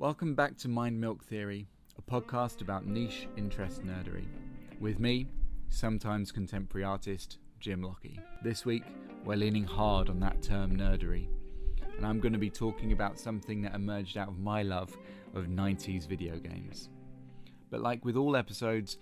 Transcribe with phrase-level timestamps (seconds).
[0.00, 4.26] Welcome back to Mind Milk Theory, a podcast about niche interest nerdery.
[4.80, 5.28] With me,
[5.68, 8.18] sometimes contemporary artist Jim Lockie.
[8.42, 8.82] This week,
[9.24, 11.28] we're leaning hard on that term nerdery,
[11.96, 14.98] and I'm going to be talking about something that emerged out of my love
[15.32, 16.88] of 90s video games.
[17.70, 18.98] But like with all episodes,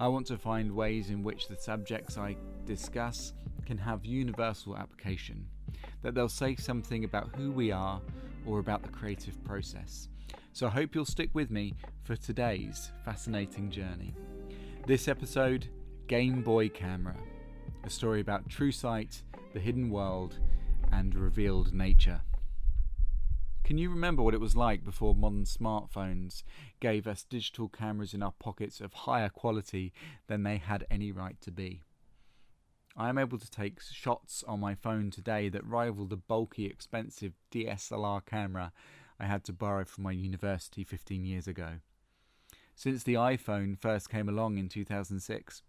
[0.00, 2.34] I want to find ways in which the subjects I
[2.64, 3.34] discuss
[3.66, 5.46] can have universal application,
[6.00, 8.00] that they'll say something about who we are
[8.46, 10.08] or about the creative process.
[10.52, 14.14] So I hope you'll stick with me for today's fascinating journey.
[14.86, 15.68] This episode
[16.06, 17.16] Game Boy Camera,
[17.84, 19.22] a story about true sight,
[19.52, 20.38] the hidden world,
[20.92, 22.20] and revealed nature.
[23.64, 26.42] Can you remember what it was like before modern smartphones
[26.80, 29.92] gave us digital cameras in our pockets of higher quality
[30.26, 31.82] than they had any right to be?
[32.96, 37.34] I am able to take shots on my phone today that rival the bulky, expensive
[37.52, 38.72] DSLR camera
[39.20, 41.80] I had to borrow from my university 15 years ago.
[42.74, 45.62] Since the iPhone first came along in 2006,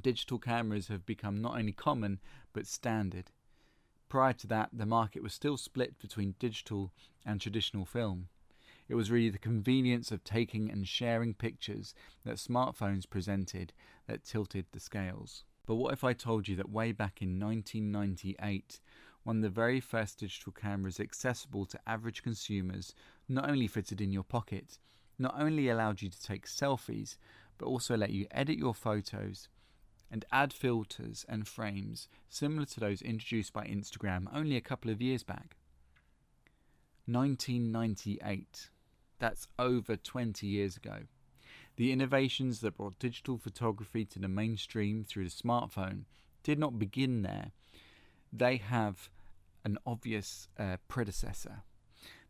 [0.00, 2.20] digital cameras have become not only common
[2.52, 3.32] but standard.
[4.08, 6.92] Prior to that, the market was still split between digital
[7.26, 8.28] and traditional film.
[8.88, 13.72] It was really the convenience of taking and sharing pictures that smartphones presented
[14.06, 15.44] that tilted the scales.
[15.66, 18.80] But what if I told you that way back in 1998,
[19.24, 22.94] one of the very first digital cameras accessible to average consumers
[23.28, 24.78] not only fitted in your pocket,
[25.18, 27.16] not only allowed you to take selfies,
[27.58, 29.48] but also let you edit your photos,
[30.10, 35.00] and add filters and frames similar to those introduced by Instagram only a couple of
[35.00, 35.56] years back.
[37.06, 38.68] 1998.
[39.18, 41.00] That's over 20 years ago.
[41.76, 46.04] The innovations that brought digital photography to the mainstream through the smartphone
[46.42, 47.52] did not begin there.
[48.32, 49.10] They have
[49.64, 51.62] an obvious uh, predecessor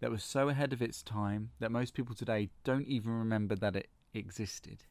[0.00, 3.76] that was so ahead of its time that most people today don't even remember that
[3.76, 4.84] it existed.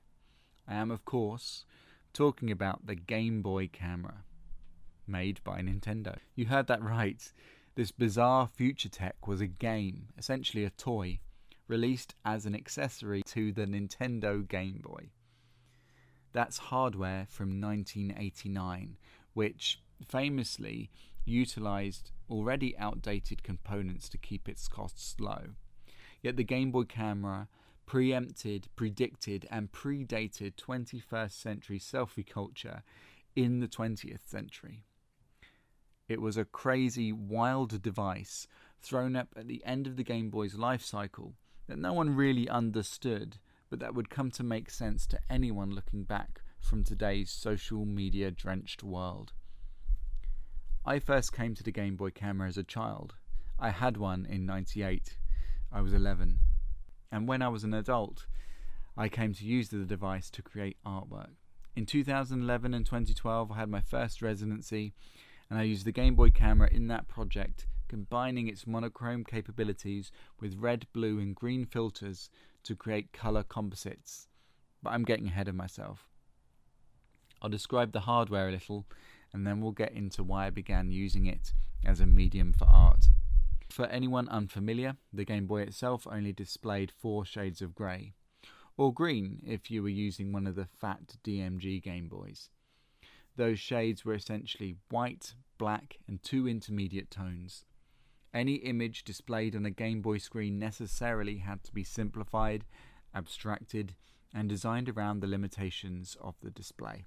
[0.68, 1.66] I am, of course,
[2.14, 4.24] talking about the Game Boy camera,
[5.08, 6.18] made by Nintendo.
[6.36, 7.32] You heard that right.
[7.76, 11.20] This bizarre future tech was a game, essentially a toy,
[11.68, 15.10] released as an accessory to the Nintendo Game Boy.
[16.34, 18.98] That's hardware from 1989,
[19.34, 20.90] which famously
[21.26, 25.56] utilized already outdated components to keep its costs low.
[26.22, 27.48] Yet the Game Boy camera
[27.86, 32.84] preempted, predicted, and predated 21st century selfie culture
[33.36, 34.84] in the 20th century.
[36.08, 38.48] It was a crazy, wild device
[38.82, 41.34] thrown up at the end of the Game Boy's life cycle
[41.68, 43.38] that no one really understood,
[43.70, 48.32] but that would come to make sense to anyone looking back from today's social media
[48.32, 49.34] drenched world.
[50.90, 53.14] I first came to the Game Boy camera as a child.
[53.60, 55.18] I had one in 98.
[55.72, 56.40] I was 11
[57.12, 58.26] and when I was an adult,
[58.98, 61.36] I came to use the device to create artwork.
[61.76, 64.96] In 2011 and 2012, I had my first residency,
[65.48, 70.58] and I used the Game Boy camera in that project, combining its monochrome capabilities with
[70.58, 72.32] red, blue, and green filters
[72.64, 74.28] to create color composites.
[74.82, 76.08] But I'm getting ahead of myself.
[77.44, 78.88] I'll describe the hardware a little,
[79.34, 81.54] and then we'll get into why I began using it
[81.86, 83.08] as a medium for art.
[83.70, 88.14] For anyone unfamiliar, the Game Boy itself only displayed four shades of grey,
[88.78, 92.50] or green if you were using one of the fat DMG Game Boys.
[93.36, 97.66] Those shades were essentially white, black, and two intermediate tones.
[98.34, 102.66] Any image displayed on a Game Boy screen necessarily had to be simplified,
[103.14, 103.96] abstracted,
[104.34, 107.06] and designed around the limitations of the display.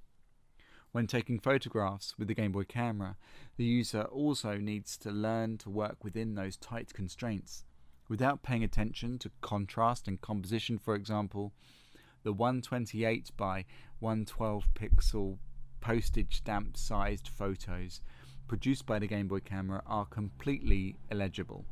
[0.93, 3.17] When taking photographs with the Game Boy camera,
[3.57, 7.65] the user also needs to learn to work within those tight constraints.
[8.11, 11.55] Without paying attention to contrast and composition, for example,
[12.25, 13.65] the 128 by
[14.01, 15.39] 112 pixel
[15.81, 18.03] postage stamp sized photos
[18.47, 21.65] produced by the Game Boy camera are completely illegible.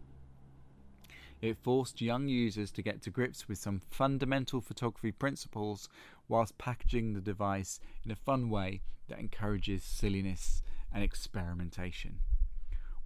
[1.40, 5.88] It forced young users to get to grips with some fundamental photography principles
[6.28, 12.20] whilst packaging the device in a fun way that encourages silliness and experimentation.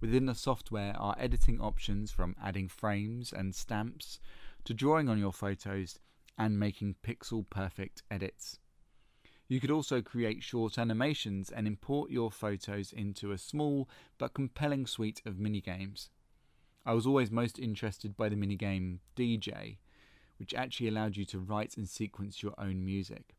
[0.01, 4.19] Within the software are editing options from adding frames and stamps
[4.65, 5.97] to drawing on your photos
[6.37, 8.59] and making pixel perfect edits.
[9.47, 13.87] You could also create short animations and import your photos into a small
[14.17, 16.09] but compelling suite of minigames.
[16.85, 19.77] I was always most interested by the minigame DJ,
[20.37, 23.35] which actually allowed you to write and sequence your own music.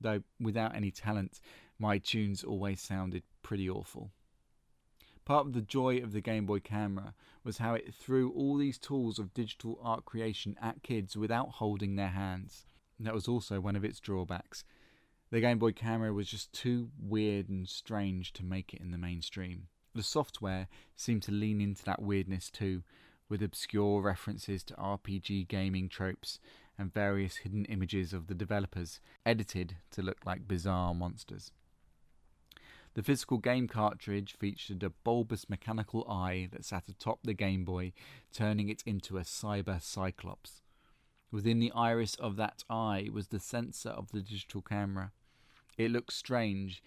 [0.00, 1.40] Though without any talent,
[1.78, 4.10] my tunes always sounded pretty awful.
[5.24, 8.78] Part of the joy of the Game Boy camera was how it threw all these
[8.78, 12.66] tools of digital art creation at kids without holding their hands.
[13.00, 14.64] That was also one of its drawbacks.
[15.30, 18.98] The Game Boy camera was just too weird and strange to make it in the
[18.98, 19.68] mainstream.
[19.94, 22.82] The software seemed to lean into that weirdness too,
[23.28, 26.40] with obscure references to RPG gaming tropes
[26.76, 31.52] and various hidden images of the developers, edited to look like bizarre monsters.
[32.94, 37.92] The physical game cartridge featured a bulbous mechanical eye that sat atop the Game Boy,
[38.32, 40.62] turning it into a cyber cyclops.
[41.30, 45.10] Within the iris of that eye was the sensor of the digital camera.
[45.76, 46.82] It looked strange,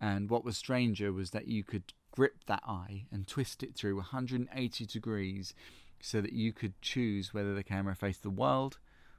[0.00, 3.96] and what was stranger was that you could grip that eye and twist it through
[3.96, 5.54] 180 degrees
[6.00, 8.78] so that you could choose whether the camera faced the world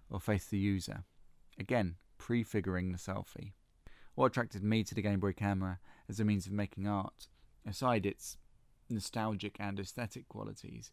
[0.09, 1.03] or faced the user.
[1.57, 3.53] Again, prefiguring the selfie.
[4.15, 7.27] What attracted me to the Game Boy camera as a means of making art,
[7.65, 8.37] aside its
[8.89, 10.91] nostalgic and aesthetic qualities,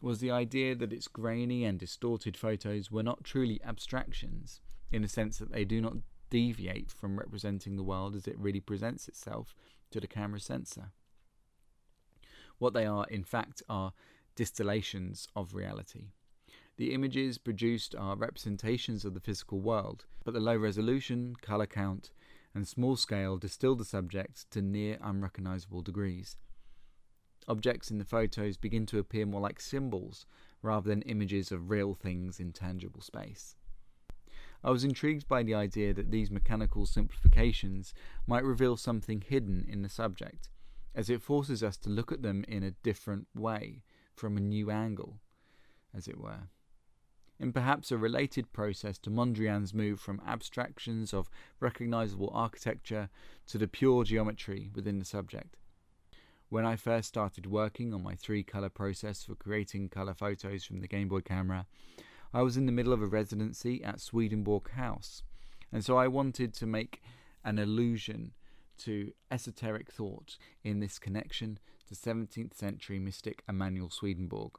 [0.00, 4.60] was the idea that its grainy and distorted photos were not truly abstractions,
[4.90, 5.96] in the sense that they do not
[6.30, 9.54] deviate from representing the world as it really presents itself
[9.90, 10.92] to the camera sensor.
[12.62, 13.92] What they are, in fact, are
[14.36, 16.12] distillations of reality.
[16.76, 22.12] The images produced are representations of the physical world, but the low resolution, colour count,
[22.54, 26.36] and small scale distill the subject to near unrecognizable degrees.
[27.48, 30.24] Objects in the photos begin to appear more like symbols
[30.62, 33.56] rather than images of real things in tangible space.
[34.62, 37.92] I was intrigued by the idea that these mechanical simplifications
[38.24, 40.48] might reveal something hidden in the subject,
[40.94, 43.82] as it forces us to look at them in a different way,
[44.14, 45.18] from a new angle,
[45.94, 46.48] as it were.
[47.38, 51.28] In perhaps a related process to Mondrian's move from abstractions of
[51.60, 53.08] recognizable architecture
[53.46, 55.56] to the pure geometry within the subject.
[56.50, 60.80] When I first started working on my three color process for creating color photos from
[60.80, 61.66] the Game Boy camera,
[62.34, 65.22] I was in the middle of a residency at Swedenborg House,
[65.72, 67.02] and so I wanted to make
[67.44, 68.32] an allusion
[68.84, 71.58] to esoteric thought in this connection
[71.88, 74.52] to 17th century mystic Emanuel Swedenborg.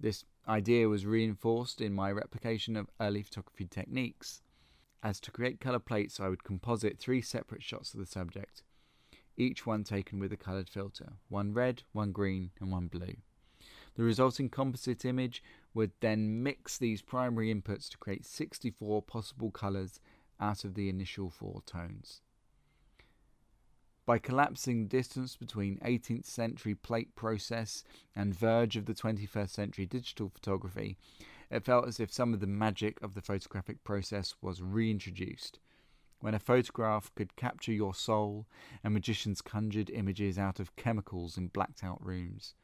[0.00, 4.42] This idea was reinforced in my replication of early photography techniques.
[5.02, 8.62] As to create colour plates, I would composite three separate shots of the subject
[9.36, 13.16] each one taken with a coloured filter one red, one green, and one blue.
[13.96, 20.00] The resulting composite image would then mix these primary inputs to create 64 possible colours
[20.40, 22.20] out of the initial four tones.
[24.06, 27.84] By collapsing the distance between 18th century plate process
[28.14, 30.98] and verge of the 21st century digital photography,
[31.50, 35.58] it felt as if some of the magic of the photographic process was reintroduced
[36.24, 38.46] when a photograph could capture your soul
[38.82, 42.54] and magicians conjured images out of chemicals in blacked out rooms.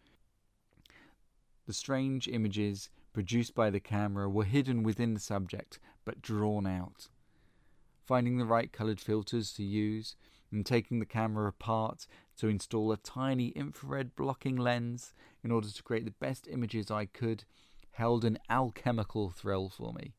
[1.66, 7.08] The strange images produced by the camera were hidden within the subject but drawn out.
[8.06, 10.16] Finding the right coloured filters to use
[10.50, 12.06] and taking the camera apart
[12.38, 15.12] to install a tiny infrared blocking lens
[15.43, 17.44] in order to create the best images I could
[17.93, 20.14] held an alchemical thrill for me.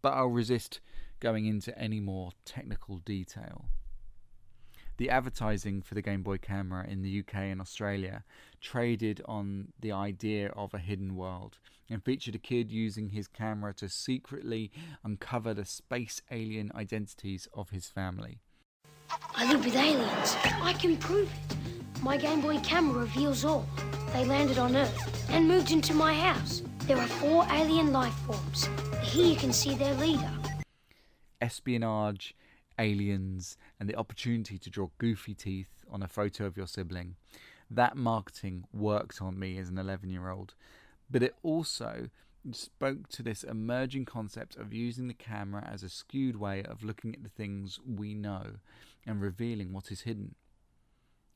[0.00, 0.80] But I'll resist
[1.20, 3.66] going into any more technical detail.
[4.98, 8.24] The advertising for the Game Boy camera in the UK and Australia
[8.60, 11.58] traded on the idea of a hidden world
[11.88, 14.72] and featured a kid using his camera to secretly
[15.04, 18.40] uncover the space alien identities of his family.
[19.34, 20.36] I live with aliens.
[20.62, 22.02] I can prove it.
[22.02, 23.66] My Game Boy camera reveals all.
[24.12, 26.62] They landed on Earth and moved into my house.
[26.86, 28.68] There are four alien life forms.
[29.02, 30.30] Here you can see their leader,
[31.40, 32.34] espionage,
[32.78, 37.16] aliens, and the opportunity to draw goofy teeth on a photo of your sibling.
[37.70, 40.54] That marketing worked on me as an 11 year old,
[41.10, 42.08] but it also
[42.54, 47.14] spoke to this emerging concept of using the camera as a skewed way of looking
[47.14, 48.56] at the things we know
[49.06, 50.34] and revealing what is hidden.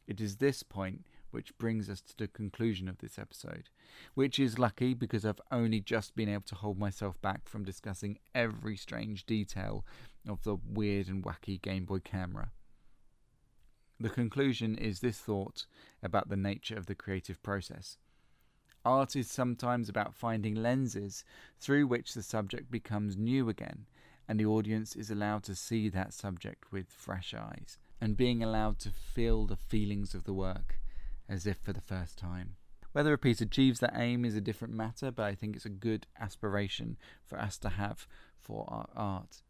[0.07, 3.71] It is this point which brings us to the conclusion of this episode,
[4.15, 8.19] which is lucky because I've only just been able to hold myself back from discussing
[8.35, 9.85] every strange detail
[10.29, 12.51] of the weird and wacky Game Boy camera.
[13.99, 15.67] The conclusion is this thought
[16.03, 17.99] about the nature of the creative process.
[18.85, 21.25] Art is sometimes about finding lenses
[21.61, 23.87] through which the subject becomes new again,
[24.27, 28.79] and the audience is allowed to see that subject with fresh eyes, and being allowed
[28.81, 30.81] to feel the feelings of the work
[31.29, 32.57] as if for the first time.
[32.93, 35.71] Whether a piece achieves that aim is a different matter, but I think it's a
[35.71, 38.07] good aspiration for us to have
[38.39, 39.43] for our art.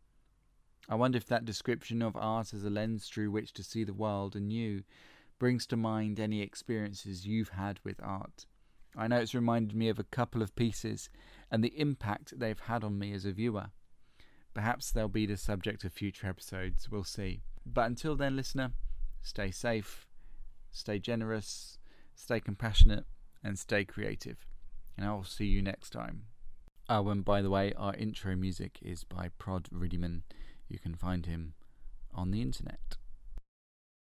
[0.88, 3.94] I wonder if that description of art as a lens through which to see the
[3.94, 4.82] world anew
[5.38, 8.46] brings to mind any experiences you've had with art.
[8.96, 11.08] I know it's reminded me of a couple of pieces
[11.50, 13.70] and the impact they've had on me as a viewer.
[14.54, 17.42] Perhaps they'll be the subject of future episodes, we'll see.
[17.64, 18.72] But until then, listener,
[19.22, 20.06] stay safe,
[20.70, 21.78] stay generous,
[22.14, 23.06] stay compassionate,
[23.42, 24.46] and stay creative.
[24.96, 26.24] And I'll see you next time.
[26.88, 30.22] Oh, and by the way, our intro music is by Prod Rudiman.
[30.68, 31.54] You can find him
[32.12, 32.98] on the internet.